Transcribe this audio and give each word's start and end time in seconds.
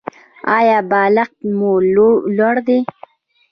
ایا 0.57 0.77
بالښت 0.89 1.37
مو 1.57 1.71
لوړ 2.37 2.55
دی؟ 2.67 2.79